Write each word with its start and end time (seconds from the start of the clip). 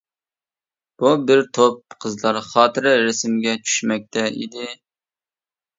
بۇ 1.03 1.11
بىر 1.31 1.43
توپ 1.57 1.97
قىزلار 2.05 2.41
خاتىرە 2.49 2.95
رەسىمگە 3.05 3.55
چۈشمەكتە 3.69 4.29
ئىدى. 4.35 4.71